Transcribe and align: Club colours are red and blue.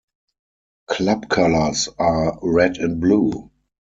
Club 0.87 1.29
colours 1.29 1.87
are 1.99 2.39
red 2.41 2.77
and 2.77 2.99
blue. 2.99 3.51